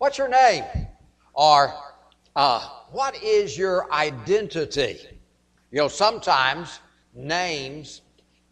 [0.00, 0.64] What's your name?
[1.34, 1.74] Or
[2.34, 4.96] uh, what is your identity?
[5.70, 6.80] You know, sometimes
[7.14, 8.00] names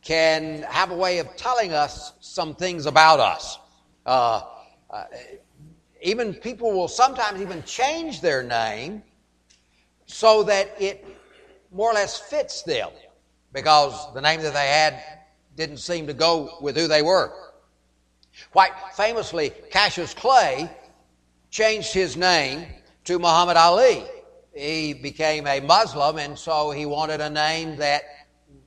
[0.02, 3.58] can have a way of telling us some things about us.
[4.04, 4.42] Uh,
[4.90, 5.04] uh,
[6.02, 9.02] even people will sometimes even change their name
[10.04, 11.02] so that it
[11.72, 12.90] more or less fits them
[13.54, 15.02] because the name that they had
[15.56, 17.32] didn't seem to go with who they were.
[18.50, 20.68] Quite famously, Cassius Clay
[21.50, 22.66] changed his name
[23.04, 24.04] to Muhammad Ali.
[24.54, 28.02] He became a Muslim, and so he wanted a name that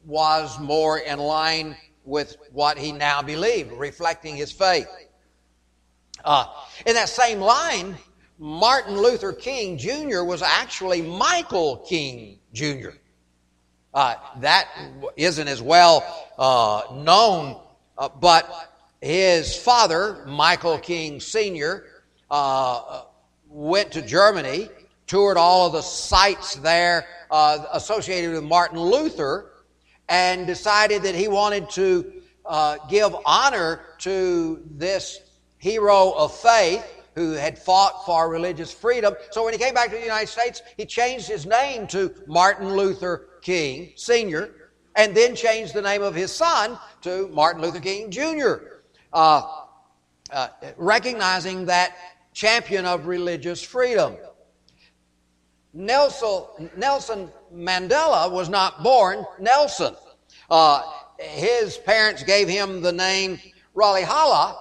[0.06, 1.76] was more in line
[2.06, 4.88] with what he now believed, reflecting his faith.
[6.24, 6.46] Uh,
[6.86, 7.98] in that same line,
[8.38, 10.24] Martin Luther King Jr.
[10.24, 12.90] was actually Michael King Jr.
[13.94, 14.68] Uh, that
[15.18, 16.04] isn't as well
[16.38, 17.60] uh, known,
[17.98, 18.50] uh, but
[19.02, 21.86] his father, Michael King Sr.,
[22.32, 23.04] uh,
[23.48, 24.70] went to Germany,
[25.06, 29.52] toured all of the sites there uh, associated with Martin Luther,
[30.10, 32.14] and decided that he wanted to
[32.46, 35.20] uh, give honor to this
[35.58, 36.84] hero of faith
[37.16, 39.14] who had fought for religious freedom.
[39.32, 42.74] So when he came back to the United States, he changed his name to Martin
[42.76, 44.56] Luther King Sr.,
[44.96, 48.56] and then changed the name of his son to Martin Luther King Jr.,
[49.14, 49.42] uh,
[50.32, 51.96] uh, recognizing that
[52.34, 54.16] champion of religious freedom.
[55.74, 59.96] Nelson, Nelson Mandela was not born Nelson.
[60.50, 60.84] Uh,
[61.18, 63.40] his parents gave him the name
[63.76, 64.58] Rolihlahla,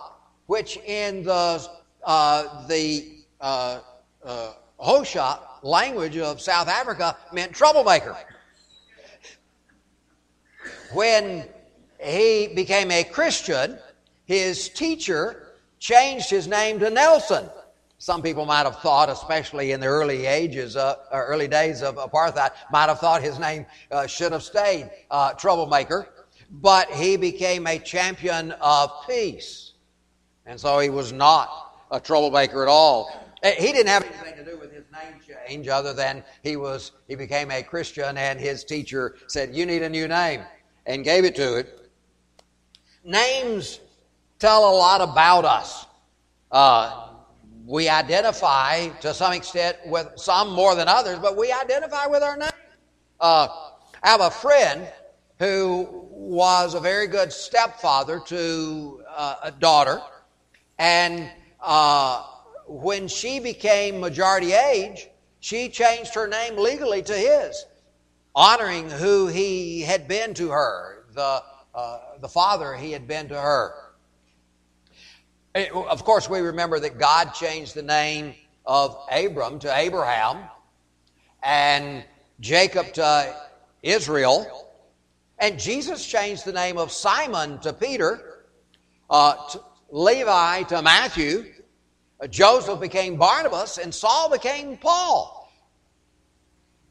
[0.47, 1.67] which in the,
[2.05, 3.09] uh, the
[3.41, 3.81] uh,
[4.25, 8.17] uh, Xhosa language of South Africa meant troublemaker.
[10.93, 11.45] When
[11.99, 13.79] he became a Christian,
[14.25, 17.49] his teacher changed his name to Nelson.
[18.01, 22.53] Some people might have thought, especially in the early ages, uh, early days of apartheid,
[22.73, 26.09] might have thought his name uh, should have stayed uh, troublemaker.
[26.51, 29.75] But he became a champion of peace,
[30.47, 33.11] and so he was not a troublemaker at all.
[33.43, 36.93] Eh, he didn't have anything to do with his name change, other than he was
[37.07, 40.41] he became a Christian, and his teacher said, "You need a new name,"
[40.87, 41.91] and gave it to it.
[43.05, 43.79] Names
[44.39, 45.85] tell a lot about us.
[47.67, 52.37] We identify to some extent with some more than others, but we identify with our
[52.37, 52.49] name.
[53.21, 53.49] Uh,
[54.03, 54.89] I have a friend
[55.39, 60.01] who was a very good stepfather to uh, a daughter,
[60.79, 62.25] and uh,
[62.67, 65.09] when she became majority age,
[65.41, 67.65] she changed her name legally to his,
[68.35, 71.43] honoring who he had been to her, the,
[71.75, 73.75] uh, the father he had been to her.
[75.55, 78.35] Eh, of course, we remember that God changed the name
[78.65, 80.39] of Abram to Abraham
[81.43, 82.05] and
[82.39, 83.35] Jacob to
[83.83, 84.69] Israel.
[85.39, 88.45] And Jesus changed the name of Simon to Peter,
[89.09, 89.61] uh, to
[89.91, 91.47] Levi to Matthew,
[92.21, 95.51] uh, Joseph became Barnabas, and Saul became Paul.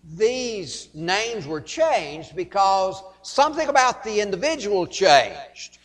[0.03, 5.78] These names were changed because something about the individual changed.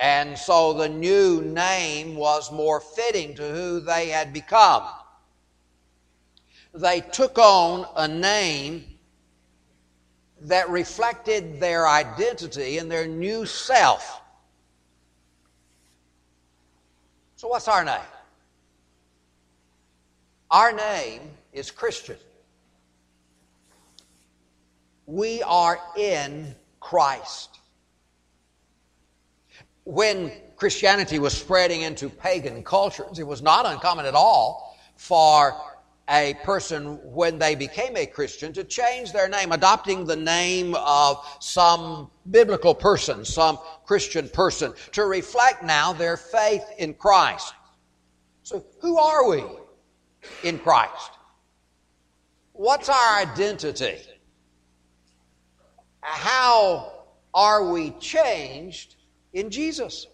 [0.00, 4.84] And so the new name was more fitting to who they had become.
[6.72, 8.84] They took on a name
[10.42, 14.22] that reflected their identity and their new self.
[17.36, 18.00] So, what's our name?
[20.50, 21.20] Our name
[21.52, 22.16] is Christian.
[25.04, 27.59] We are in Christ
[29.90, 35.60] when Christianity was spreading into pagan cultures, it was not uncommon at all for
[36.08, 41.24] a person, when they became a Christian, to change their name, adopting the name of
[41.40, 47.54] some biblical person, some Christian person, to reflect now their faith in Christ.
[48.42, 49.44] So, who are we
[50.42, 51.10] in Christ?
[52.52, 53.98] What's our identity?
[56.00, 56.92] How
[57.32, 58.96] are we changed
[59.32, 60.06] in Jesus.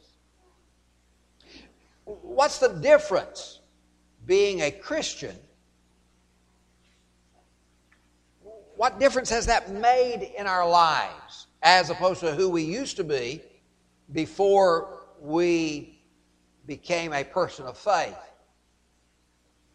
[2.05, 3.61] What's the difference
[4.27, 5.37] being a Christian?
[8.77, 13.05] What difference has that made in our lives as opposed to who we used to
[13.05, 13.43] be
[14.13, 15.99] before we
[16.67, 18.17] became a person of faith?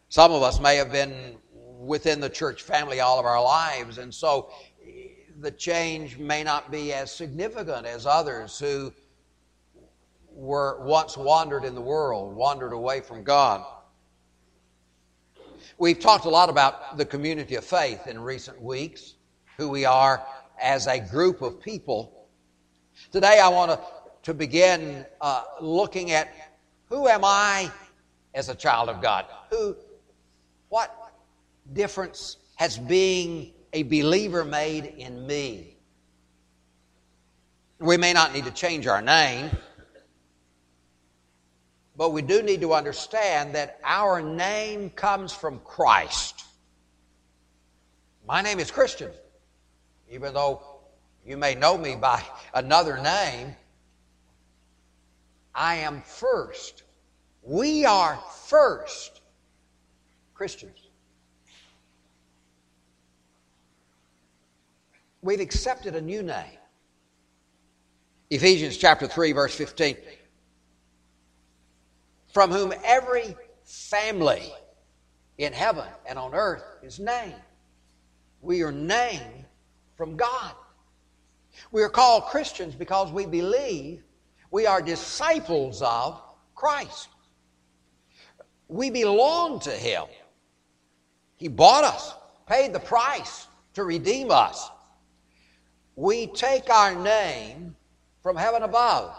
[0.08, 1.36] Some of us may have been
[1.80, 4.50] within the church family all of our lives, and so
[5.40, 8.92] the change may not be as significant as others who
[10.34, 13.64] were once wandered in the world, wandered away from God.
[15.78, 19.14] We've talked a lot about the community of faith in recent weeks,
[19.56, 20.24] who we are
[20.60, 22.28] as a group of people.
[23.10, 23.80] Today, I want to,
[24.24, 26.28] to begin uh, looking at
[26.88, 27.70] who am I
[28.34, 29.26] as a child of God?
[29.50, 29.76] Who,
[30.68, 30.94] what
[31.72, 35.76] difference has being a believer made in me?
[37.78, 39.50] We may not need to change our name,
[41.96, 46.44] but we do need to understand that our name comes from Christ.
[48.26, 49.10] My name is Christian,
[50.10, 50.62] even though
[51.26, 52.22] you may know me by
[52.54, 53.54] another name.
[55.54, 56.82] I am first.
[57.42, 59.20] We are first
[60.34, 60.78] Christians.
[65.20, 66.58] We've accepted a new name.
[68.30, 69.96] Ephesians chapter 3, verse 15.
[72.32, 74.52] From whom every family
[75.38, 77.34] in heaven and on earth is named.
[78.40, 79.44] We are named
[79.96, 80.52] from God.
[81.70, 84.02] We are called Christians because we believe
[84.50, 86.20] we are disciples of
[86.54, 87.08] Christ.
[88.68, 90.04] We belong to Him.
[91.36, 92.14] He bought us,
[92.46, 94.70] paid the price to redeem us.
[95.96, 97.76] We take our name
[98.22, 99.16] from heaven above.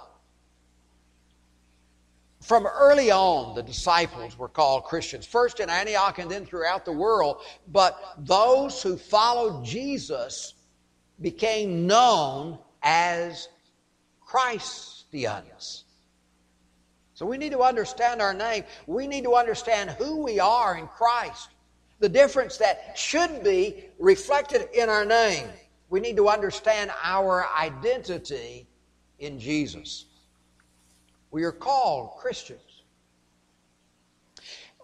[2.44, 6.92] From early on, the disciples were called Christians, first in Antioch and then throughout the
[6.92, 7.38] world.
[7.70, 10.54] But those who followed Jesus
[11.22, 13.48] became known as
[14.20, 15.86] Christians.
[17.14, 18.66] So we need to understand our name.
[18.88, 21.50] We need to understand who we are in Christ.
[22.00, 25.48] The difference that should be reflected in our name.
[25.90, 28.68] We need to understand our identity
[29.20, 30.06] in Jesus.
[31.34, 32.84] We are called Christians.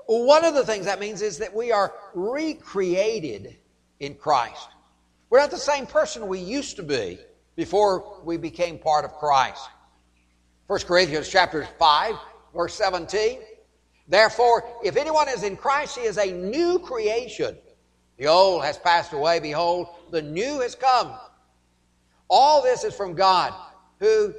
[0.08, 3.56] One of the things that means is that we are recreated
[4.00, 4.68] in Christ.
[5.30, 7.20] We're not the same person we used to be
[7.56, 9.70] before we became part of Christ.
[10.66, 12.16] 1 Corinthians chapter 5,
[12.56, 13.42] verse 17.
[14.08, 17.56] Therefore, if anyone is in Christ, he is a new creation.
[18.18, 19.40] The old has passed away.
[19.40, 21.14] Behold, the new has come.
[22.28, 23.54] All this is from God,
[24.00, 24.34] who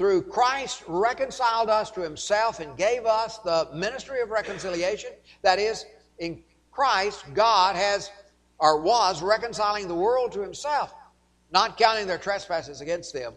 [0.00, 5.10] through Christ reconciled us to himself and gave us the ministry of reconciliation.
[5.42, 5.84] That is,
[6.18, 8.10] in Christ, God has
[8.58, 10.94] or was reconciling the world to himself,
[11.50, 13.34] not counting their trespasses against them,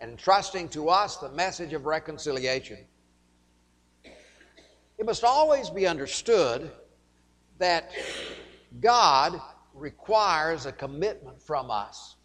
[0.00, 2.76] and entrusting to us the message of reconciliation.
[4.04, 6.70] It must always be understood
[7.56, 7.90] that
[8.80, 9.40] God
[9.72, 12.16] requires a commitment from us.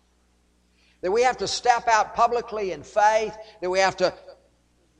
[1.07, 4.13] That we have to step out publicly in faith, that we have to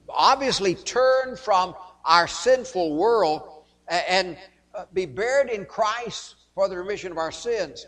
[0.07, 1.75] obviously turn from
[2.05, 4.37] our sinful world and
[4.73, 7.87] uh, be buried in Christ for the remission of our sins.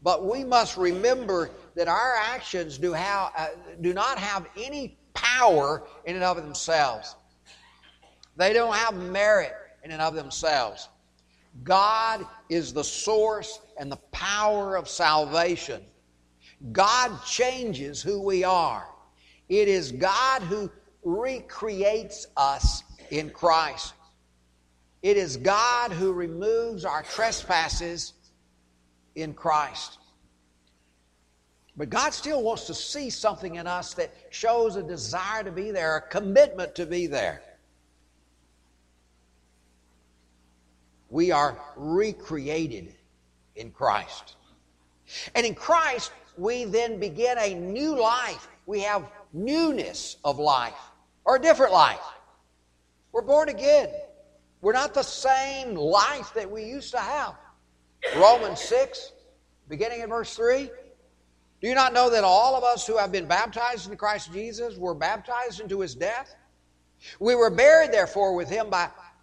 [0.00, 3.48] But we must remember that our actions do, have, uh,
[3.80, 7.16] do not have any power in and of themselves.
[8.36, 10.88] They don't have merit in and of themselves.
[11.64, 15.82] God is the source and the power of salvation.
[16.72, 18.88] God changes who we are.
[19.48, 20.70] It is God who
[21.02, 23.94] recreates us in Christ.
[25.02, 28.14] It is God who removes our trespasses
[29.14, 29.98] in Christ.
[31.76, 35.70] But God still wants to see something in us that shows a desire to be
[35.70, 37.42] there, a commitment to be there.
[41.10, 42.94] We are recreated
[43.56, 44.36] in Christ.
[45.34, 48.48] And in Christ, we then begin a new life.
[48.66, 50.78] We have newness of life,
[51.24, 52.00] or a different life.
[53.12, 53.90] We're born again.
[54.60, 57.34] We're not the same life that we used to have.
[58.16, 59.12] Romans 6,
[59.68, 60.70] beginning in verse 3.
[61.60, 64.76] Do you not know that all of us who have been baptized into Christ Jesus
[64.76, 66.34] were baptized into his death?
[67.20, 68.88] We were buried, therefore, with him by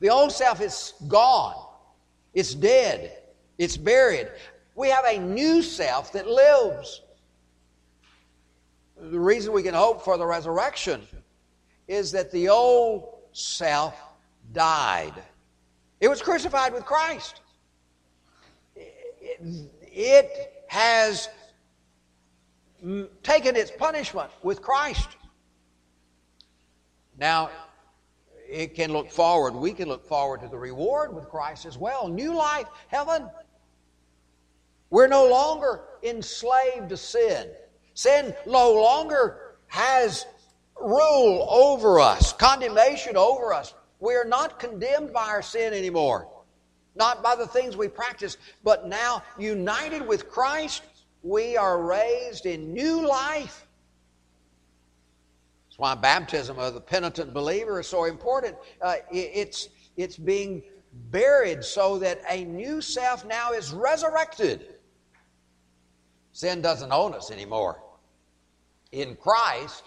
[0.00, 1.56] The old self is gone,
[2.34, 3.18] it's dead,
[3.58, 4.28] it's buried.
[4.74, 7.02] We have a new self that lives.
[8.96, 11.02] The reason we can hope for the resurrection
[11.88, 14.00] is that the old self
[14.52, 15.14] died.
[16.00, 17.40] It was crucified with Christ.
[19.36, 21.28] it has
[23.22, 25.08] taken its punishment with Christ.
[27.18, 27.50] Now,
[28.48, 29.54] it can look forward.
[29.54, 32.08] We can look forward to the reward with Christ as well.
[32.08, 33.28] New life, heaven.
[34.90, 37.50] We're no longer enslaved to sin.
[37.94, 40.24] Sin no longer has
[40.80, 43.74] rule over us, condemnation over us.
[44.00, 46.28] We are not condemned by our sin anymore,
[46.94, 50.82] not by the things we practice, but now united with Christ,
[51.22, 53.67] we are raised in new life.
[55.78, 58.56] Why baptism of the penitent believer is so important.
[58.82, 64.74] Uh, it's, it's being buried so that a new self now is resurrected.
[66.32, 67.80] Sin doesn't own us anymore.
[68.90, 69.84] In Christ,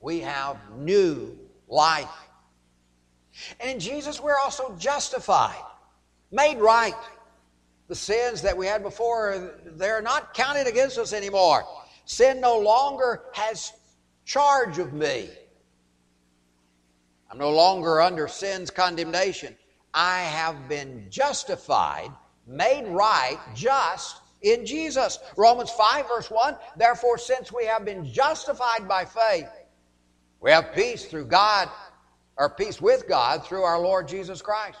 [0.00, 2.10] we have new life.
[3.58, 5.64] And in Jesus, we're also justified,
[6.30, 6.92] made right.
[7.88, 11.64] The sins that we had before, they're not counted against us anymore.
[12.04, 13.72] Sin no longer has
[14.32, 15.28] charge of me.
[17.30, 19.54] I'm no longer under sin's condemnation.
[19.92, 22.10] I have been justified,
[22.46, 25.18] made right, just in Jesus.
[25.36, 29.48] Romans 5, verse 1 Therefore, since we have been justified by faith,
[30.40, 31.68] we have peace through God,
[32.38, 34.78] or peace with God through our Lord Jesus Christ.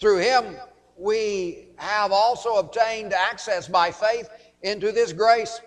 [0.00, 0.56] Through Him,
[0.96, 4.30] we have also obtained access by faith
[4.62, 5.60] into this grace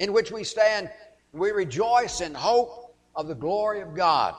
[0.00, 0.90] in which we stand.
[1.38, 4.34] We rejoice in hope of the glory of God.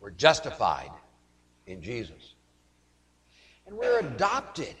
[0.00, 0.90] We're justified
[1.66, 2.34] in Jesus.
[3.66, 4.74] And we're adopted.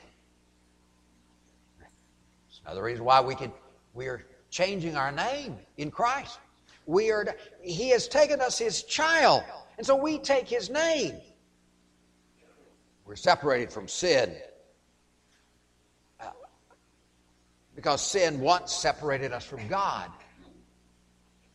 [2.64, 3.52] Another reason why we can
[3.94, 6.38] we're changing our name in Christ.
[6.84, 7.26] We are,
[7.62, 9.42] he has taken us his child,
[9.78, 11.14] and so we take his name.
[13.04, 14.34] We're separated from sin.
[16.20, 16.26] Uh,
[17.74, 20.10] because sin once separated us from God.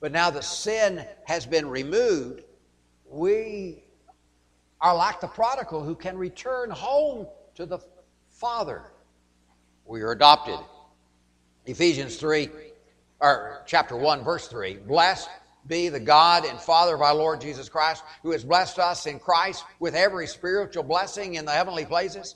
[0.01, 2.41] But now the sin has been removed,
[3.08, 3.84] we
[4.81, 7.79] are like the prodigal who can return home to the
[8.31, 8.81] Father.
[9.86, 10.60] We are adopted.
[11.67, 12.50] Ephesians 3
[13.20, 14.77] or chapter 1, verse 3.
[14.77, 15.29] Blessed
[15.67, 19.20] be the God and Father of our Lord Jesus Christ, who has blessed us in
[19.20, 22.36] Christ with every spiritual blessing in the heavenly places,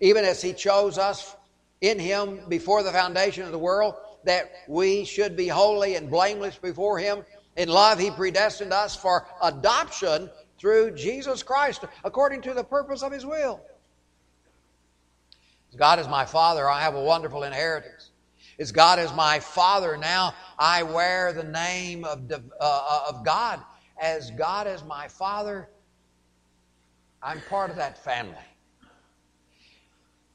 [0.00, 1.36] even as He chose us
[1.82, 6.56] in Him before the foundation of the world, that we should be holy and blameless
[6.56, 7.24] before Him.
[7.56, 13.12] In love, He predestined us for adoption through Jesus Christ, according to the purpose of
[13.12, 13.60] His will.
[15.70, 18.10] As God is my Father, I have a wonderful inheritance.
[18.58, 23.60] As God is my Father, now I wear the name of, uh, uh, of God.
[24.00, 25.68] As God is my Father,
[27.22, 28.34] I'm part of that family.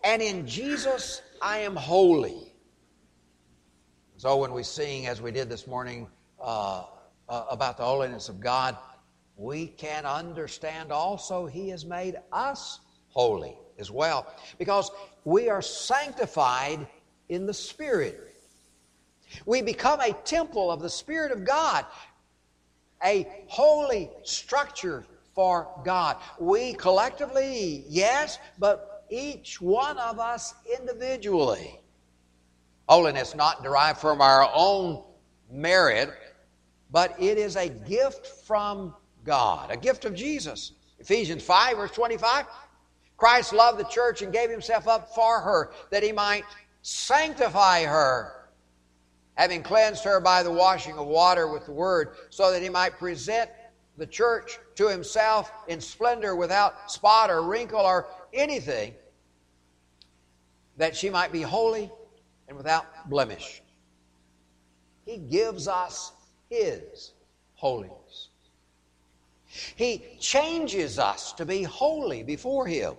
[0.04, 2.47] And in Jesus, I am holy.
[4.20, 6.08] So when we sing, as we did this morning,
[6.42, 6.86] uh,
[7.30, 8.76] uh, about the holiness of God,
[9.36, 14.26] we can understand also He has made us holy as well.
[14.58, 14.90] Because
[15.24, 16.88] we are sanctified
[17.30, 18.34] in the Spirit.
[19.46, 21.86] We become a temple of the Spirit of God,
[23.06, 25.06] a holy structure
[25.36, 26.18] for God.
[26.40, 31.80] We collectively, yes, but each one of us individually.
[32.88, 35.04] Holiness not derived from our own
[35.52, 36.10] merit,
[36.90, 40.72] but it is a gift from God, a gift of Jesus.
[41.00, 42.46] Ephesians 5, verse 25.
[43.18, 46.46] Christ loved the church and gave himself up for her that he might
[46.82, 48.50] sanctify her,
[49.36, 52.98] having cleansed her by the washing of water with the word, so that he might
[52.98, 53.50] present
[53.98, 58.94] the church to himself in splendor without spot or wrinkle or anything,
[60.78, 61.92] that she might be holy
[62.48, 63.62] and without blemish.
[65.06, 66.12] He gives us
[66.50, 67.14] his
[67.56, 68.30] holiness.
[69.76, 72.96] He changes us to be holy before him.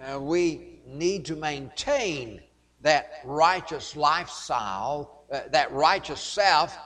[0.00, 2.40] Uh, we need to maintain
[2.82, 6.76] that righteous lifestyle, uh, that righteous self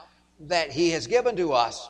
[0.41, 1.89] that He has given to us.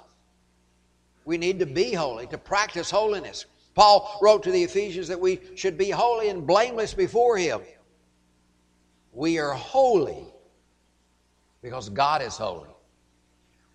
[1.25, 3.46] We need to be holy, to practice holiness.
[3.75, 7.62] Paul wrote to the Ephesians that we should be holy and blameless before Him.
[9.20, 10.24] We are holy
[11.62, 12.70] because God is holy.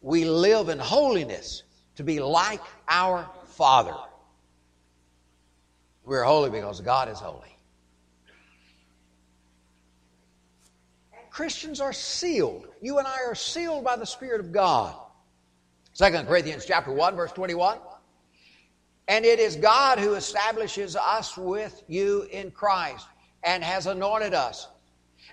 [0.00, 1.64] We live in holiness
[1.96, 3.94] to be like our Father.
[6.06, 7.58] We're holy because God is holy.
[11.28, 12.66] Christians are sealed.
[12.80, 14.96] You and I are sealed by the Spirit of God.
[15.94, 17.80] 2 Corinthians chapter 1, verse 21.
[19.08, 23.06] And it is God who establishes us with you in Christ
[23.42, 24.68] and has anointed us,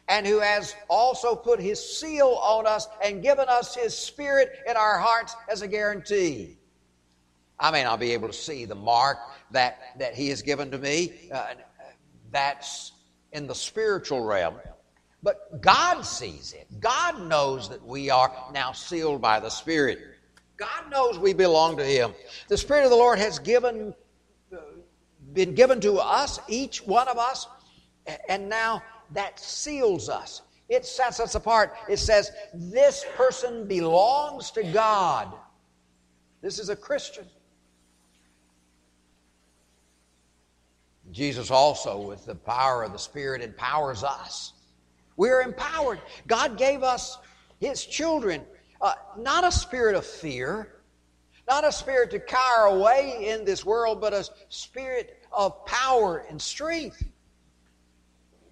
[0.08, 4.75] and who has also put his seal on us and given us his spirit in
[4.75, 6.58] our hearts as a guarantee.
[7.60, 9.17] I may not be able to see the mark
[9.51, 11.29] that, that he has given to me.
[11.31, 11.53] Uh,
[12.31, 12.93] that's
[13.31, 14.55] in the spiritual realm.
[15.24, 16.67] But God sees it.
[16.79, 20.00] God knows that we are now sealed by the Spirit.
[20.58, 22.13] God knows we belong to Him.
[22.48, 23.93] The Spirit of the Lord has given,
[24.51, 24.58] uh,
[25.34, 27.48] been given to us, each one of us,
[28.27, 30.41] and now that seals us.
[30.70, 31.75] It sets us apart.
[31.89, 35.34] It says, This person belongs to God.
[36.41, 37.25] This is a Christian.
[41.12, 44.53] Jesus also, with the power of the Spirit, empowers us.
[45.17, 46.00] We are empowered.
[46.27, 47.17] God gave us,
[47.60, 48.41] His children,
[48.81, 50.81] uh, not a spirit of fear,
[51.48, 56.41] not a spirit to cower away in this world, but a spirit of power and
[56.41, 57.03] strength.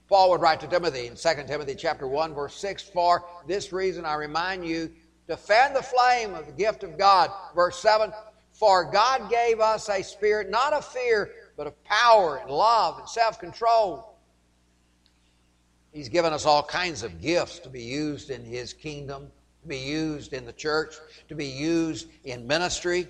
[0.09, 4.05] Paul would write to Timothy in 2 Timothy chapter 1 verse 6 for this reason
[4.05, 4.89] I remind you
[5.27, 7.29] to fan the flame of the gift of God.
[7.53, 8.11] Verse 7
[8.51, 13.07] for God gave us a spirit not of fear but of power and love and
[13.07, 14.17] self-control.
[15.93, 19.77] He's given us all kinds of gifts to be used in his kingdom to be
[19.77, 20.95] used in the church
[21.27, 23.07] to be used in ministry.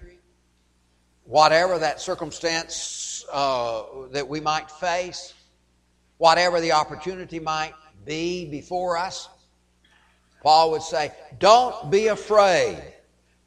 [1.23, 5.33] Whatever that circumstance uh, that we might face
[6.19, 7.73] whatever the opportunity might
[8.05, 9.27] be before us.
[10.43, 12.81] Paul would say, Don't be afraid.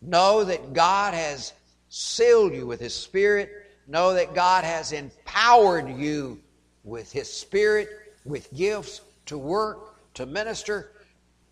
[0.01, 1.53] Know that God has
[1.89, 3.51] sealed you with His Spirit.
[3.87, 6.41] Know that God has empowered you
[6.83, 7.89] with His Spirit,
[8.25, 10.93] with gifts to work, to minister,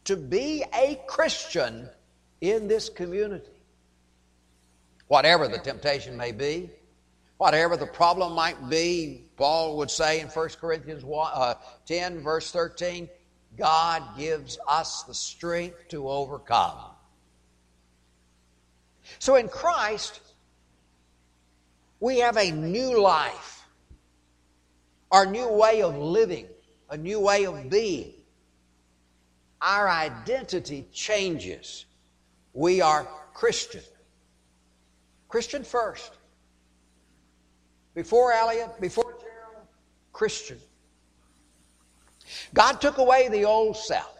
[0.04, 1.88] to be a Christian
[2.40, 3.46] in this community.
[5.08, 6.70] Whatever the temptation may be,
[7.36, 11.54] whatever the problem might be, Paul would say in 1 Corinthians 1, uh,
[11.86, 13.08] 10, verse 13,
[13.56, 16.76] God gives us the strength to overcome.
[19.18, 20.20] So in Christ,
[22.00, 23.64] we have a new life,
[25.10, 26.46] our new way of living,
[26.90, 28.12] a new way of being.
[29.62, 31.86] Our identity changes.
[32.52, 33.84] We are Christian.
[35.28, 36.12] Christian first.
[37.94, 39.14] Before Elliot, before
[40.20, 40.58] Christian.
[42.52, 44.18] God took away the old self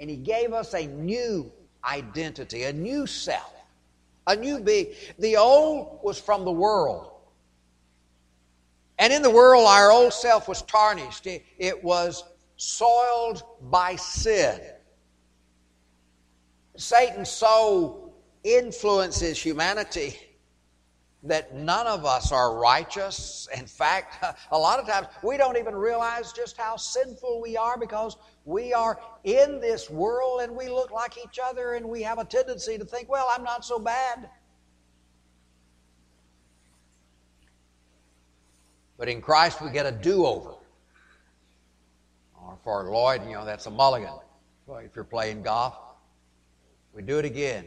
[0.00, 1.52] and He gave us a new
[1.84, 3.52] identity, a new self,
[4.26, 4.86] a new being.
[5.18, 7.10] The old was from the world.
[8.98, 12.24] And in the world, our old self was tarnished, it, was
[12.56, 14.58] soiled by sin.
[16.78, 20.18] Satan so influences humanity
[21.26, 23.48] that none of us are righteous.
[23.56, 27.78] In fact, a lot of times we don't even realize just how sinful we are
[27.78, 32.18] because we are in this world and we look like each other and we have
[32.18, 34.30] a tendency to think, well, I'm not so bad.
[38.98, 40.54] But in Christ, we get a do over.
[42.34, 44.14] Or for Lloyd, you know, that's a mulligan.
[44.68, 45.76] if you're playing golf,
[46.94, 47.66] we do it again.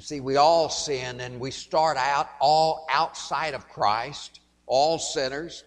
[0.00, 5.62] You see, we all sin and we start out all outside of Christ, all sinners.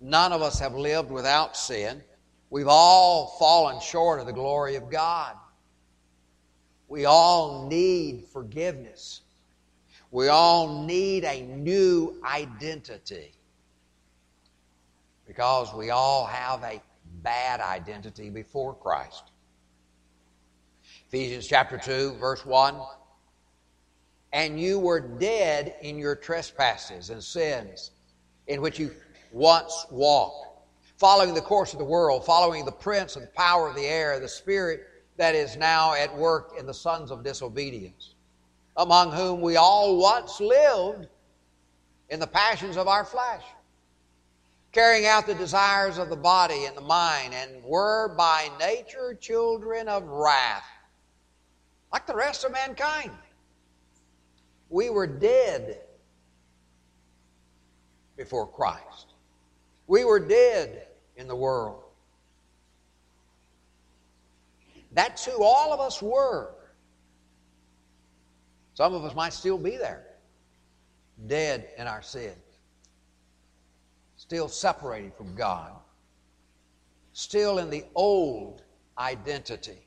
[0.00, 2.02] None of us have lived without sin.
[2.50, 5.36] We've all fallen short of the glory of God.
[6.88, 9.20] We all need forgiveness.
[10.10, 13.34] We all need a new identity
[15.28, 16.82] because we all have a
[17.22, 19.30] bad identity before Christ.
[21.06, 22.74] Ephesians chapter 2, verse 1
[24.34, 27.92] and you were dead in your trespasses and sins
[28.48, 28.90] in which you
[29.32, 30.48] once walked,
[30.98, 34.18] following the course of the world, following the prince of the power of the air,
[34.18, 38.16] the spirit that is now at work in the sons of disobedience,
[38.76, 41.06] among whom we all once lived
[42.10, 43.44] in the passions of our flesh,
[44.72, 49.86] carrying out the desires of the body and the mind, and were by nature children
[49.86, 50.64] of wrath,
[51.92, 53.12] like the rest of mankind.
[54.68, 55.80] We were dead
[58.16, 59.14] before Christ.
[59.86, 61.82] We were dead in the world.
[64.92, 66.54] That's who all of us were.
[68.74, 70.06] Some of us might still be there,
[71.26, 72.34] dead in our sins,
[74.16, 75.72] still separated from God,
[77.12, 78.62] still in the old
[78.98, 79.86] identity.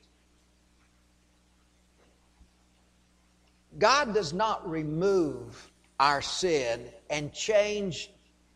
[3.78, 8.10] God does not remove our sin and change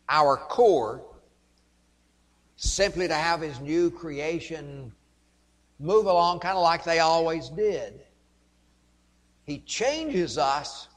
[0.09, 1.01] our core
[2.57, 4.91] simply to have his new creation
[5.79, 8.01] move along kind of like they always did.
[9.45, 10.87] He changes us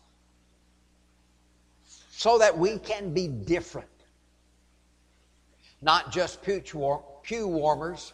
[2.11, 3.89] so that we can be different.
[5.83, 8.13] Not just pew warmers,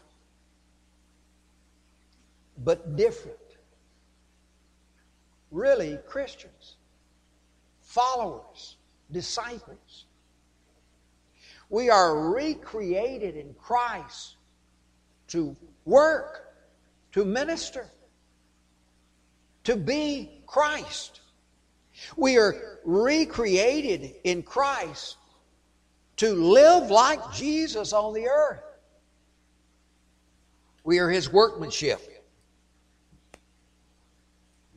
[2.64, 3.38] but different.
[5.52, 6.76] Really, Christians,
[7.82, 8.76] followers,
[9.10, 10.06] disciples.
[11.68, 14.36] We are recreated in Christ
[15.28, 16.54] to work,
[17.12, 17.86] to minister,
[19.64, 21.20] to be Christ.
[22.16, 25.16] We are recreated in Christ
[26.16, 28.64] to live like Jesus on the earth.
[30.84, 32.11] We are His workmanship.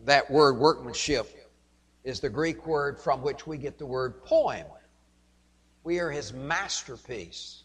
[0.05, 1.27] That word workmanship
[2.03, 4.65] is the Greek word from which we get the word poem.
[5.83, 7.63] We are His masterpiece.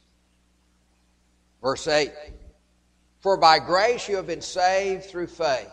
[1.63, 2.13] Verse 8
[3.21, 5.69] For by grace you have been saved through faith.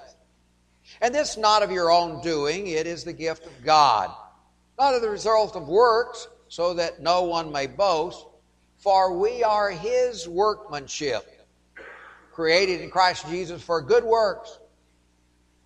[1.02, 4.10] And this not of your own doing, it is the gift of God,
[4.78, 8.26] not of the result of works, so that no one may boast.
[8.78, 11.26] For we are his workmanship,
[12.32, 14.60] created in Christ Jesus for good works,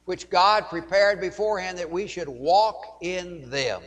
[0.05, 3.81] which God prepared beforehand that we should walk in them.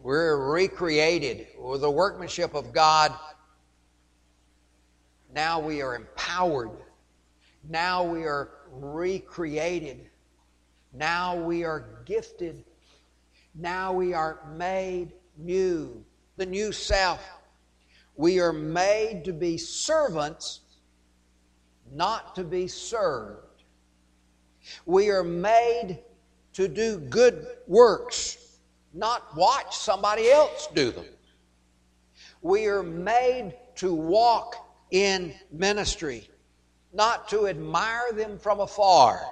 [0.00, 3.12] We're recreated with the workmanship of God.
[5.32, 6.70] Now we are empowered.
[7.68, 10.10] Now we are recreated.
[10.92, 12.64] Now we are gifted.
[13.54, 16.04] Now we are made new.
[16.36, 17.24] The new self.
[18.16, 20.60] We are made to be servants,
[21.92, 23.51] not to be served.
[24.86, 25.98] We are made
[26.54, 28.58] to do good works,
[28.92, 31.06] not watch somebody else do them.
[32.42, 34.56] We are made to walk
[34.90, 36.28] in ministry,
[36.92, 39.22] not to admire them from afar.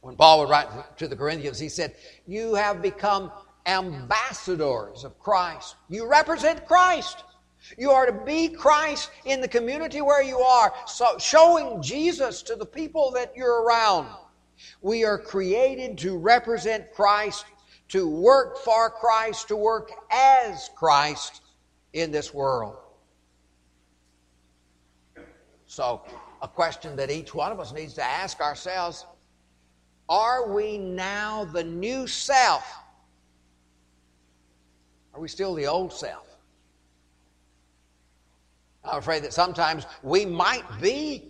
[0.00, 1.94] When Paul would write to the Corinthians, he said,
[2.26, 3.30] You have become
[3.66, 5.76] ambassadors of Christ.
[5.88, 7.22] You represent Christ.
[7.78, 12.56] You are to be Christ in the community where you are, so showing Jesus to
[12.56, 14.08] the people that you're around.
[14.80, 17.44] We are created to represent Christ,
[17.88, 21.42] to work for Christ, to work as Christ
[21.92, 22.76] in this world.
[25.66, 26.02] So,
[26.42, 29.06] a question that each one of us needs to ask ourselves
[30.08, 32.64] are we now the new self?
[35.14, 36.31] Are we still the old self?
[38.84, 41.28] I'm afraid that sometimes we might be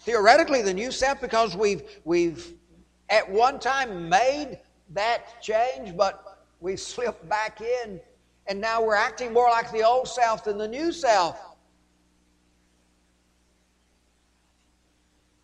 [0.00, 2.52] theoretically the new self because we've, we've
[3.08, 4.58] at one time made
[4.90, 8.00] that change, but we slipped back in,
[8.46, 11.55] and now we're acting more like the old self than the new self.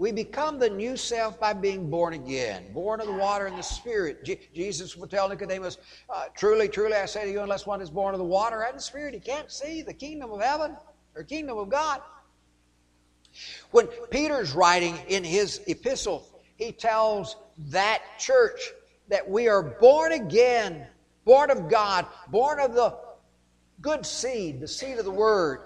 [0.02, 3.62] We become the new self by being born again, born of the water and the
[3.62, 4.24] Spirit.
[4.24, 5.78] Je- Jesus would tell Nicodemus,
[6.10, 8.76] uh, Truly, truly, I say to you, unless one is born of the water and
[8.76, 10.76] the Spirit, he can't see the kingdom of heaven
[11.14, 12.00] or kingdom of God.
[13.70, 17.36] When Peter's writing in his epistle, he tells
[17.68, 18.72] that church
[19.06, 20.84] that we are born again,
[21.24, 22.98] born of God, born of the
[23.80, 25.60] good seed, the seed of the word.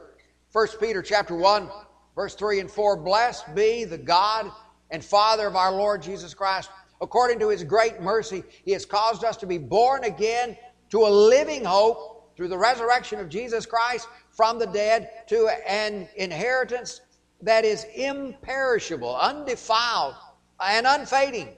[0.52, 1.70] 1 Peter chapter 1
[2.16, 4.50] Verse 3 and 4 Blessed be the God
[4.90, 6.70] and Father of our Lord Jesus Christ.
[7.00, 10.56] According to his great mercy, he has caused us to be born again
[10.90, 16.08] to a living hope through the resurrection of Jesus Christ from the dead to an
[16.16, 17.02] inheritance
[17.42, 20.14] that is imperishable, undefiled,
[20.58, 21.48] and unfading,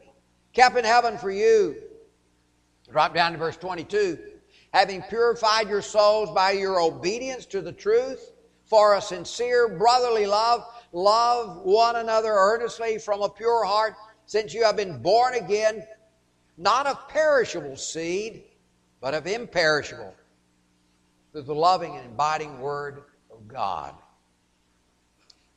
[0.53, 1.77] kept in heaven for you.
[2.91, 4.19] Drop down to verse 22.
[4.73, 8.33] Having purified your souls by your obedience to the truth,
[8.69, 10.65] for a sincere brotherly love.
[10.93, 13.95] Love one another earnestly from a pure heart,
[14.27, 15.87] since you have been born again,
[16.57, 18.45] not of perishable seed,
[19.01, 20.15] but of imperishable,
[21.33, 23.95] through the loving and abiding word of God.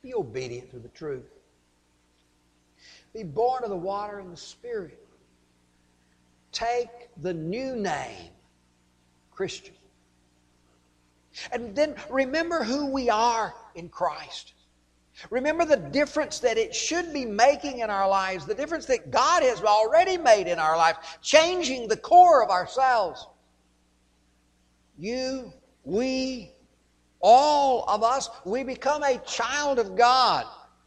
[0.01, 1.29] Be obedient to the truth.
[3.13, 5.05] Be born of the water and the Spirit.
[6.51, 8.31] Take the new name,
[9.31, 9.75] Christian.
[11.51, 14.53] And then remember who we are in Christ.
[15.29, 19.43] Remember the difference that it should be making in our lives, the difference that God
[19.43, 23.27] has already made in our lives, changing the core of ourselves.
[24.97, 26.51] You, we,
[27.19, 30.45] all of us, we become a child of God,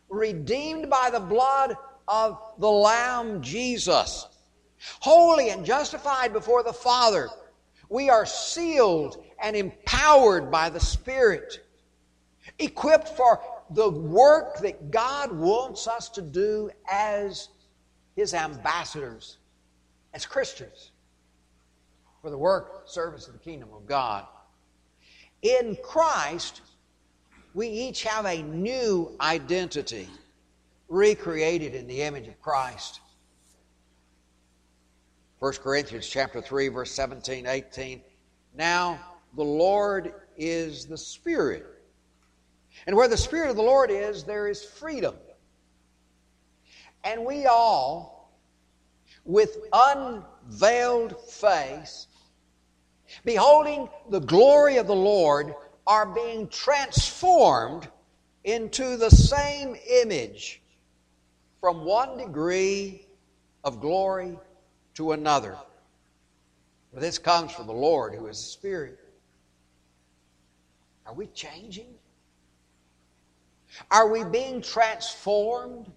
[0.09, 1.77] redeemed by the blood
[2.09, 4.27] of the Lamb Jesus.
[5.01, 7.29] holy and justified before the Father.
[7.89, 11.65] We are sealed and empowered by the Spirit,
[12.59, 17.49] equipped for the work that God wants us to do as
[18.17, 19.39] His ambassadors,
[20.13, 20.91] as Christians,
[22.23, 24.27] for the work, service of the kingdom of God.
[25.43, 26.63] In Christ,
[27.53, 30.09] we each have a new identity,
[30.89, 33.01] recreated in the image of Christ.
[35.45, 38.01] 1 Corinthians chapter 3 verse 17 18
[38.57, 38.99] Now
[39.37, 41.67] the Lord is the Spirit
[42.87, 45.15] and where the Spirit of the Lord is, there is freedom.
[47.05, 48.33] And we all,
[49.27, 52.07] with unveiled face,
[53.27, 55.55] beholding the glory of the Lord,
[55.87, 57.87] are being transformed
[58.45, 60.63] into the same image
[61.61, 63.07] from one degree
[63.63, 64.39] of glory
[64.95, 65.57] to another.
[66.93, 68.99] For this comes from the Lord who is the Spirit.
[71.07, 71.95] Are we changing?
[73.91, 75.91] Are we being transformed?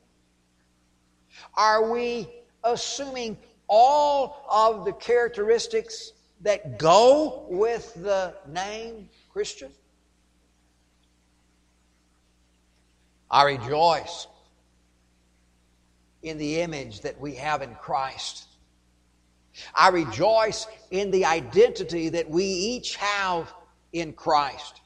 [1.55, 2.27] Are we
[2.63, 9.71] assuming all of the characteristics that go with the name Christian?
[13.29, 14.27] I rejoice
[16.23, 18.46] in the image that we have in Christ.
[19.75, 23.53] I rejoice in the identity that we each have
[23.93, 24.81] in Christ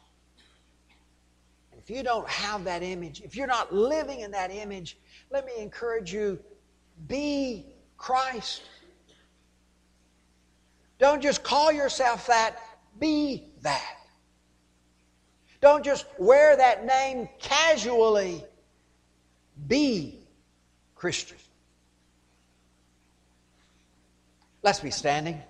[1.72, 4.98] And if you don't have that image, if you're not living in that image,
[5.30, 6.40] let me encourage you
[7.08, 7.66] be
[7.98, 8.62] Christ.
[11.00, 12.60] Don't just call yourself that,
[13.00, 13.98] be that.
[15.60, 18.44] Don't just wear that name casually,
[19.68, 20.20] be
[20.96, 21.38] Christian.
[24.64, 25.42] Let's be standing.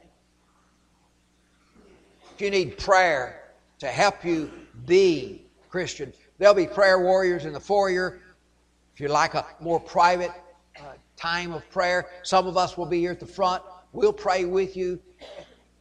[2.34, 3.44] If you need prayer
[3.80, 4.52] to help you
[4.86, 8.20] be Christian, There'll be prayer warriors in the foyer.
[8.96, 10.32] If you like a more private
[10.76, 13.62] uh, time of prayer, some of us will be here at the front.
[13.94, 15.00] We'll pray with you.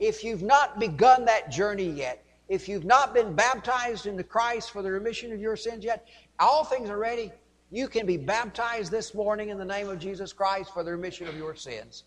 [0.00, 4.82] If you've not begun that journey yet, if you've not been baptized into Christ for
[4.82, 6.06] the remission of your sins yet,
[6.38, 7.32] all things are ready.
[7.70, 11.26] You can be baptized this morning in the name of Jesus Christ for the remission
[11.26, 12.04] of your sins.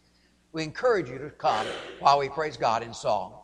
[0.54, 1.66] We encourage you to come
[2.00, 3.43] while we praise God in song.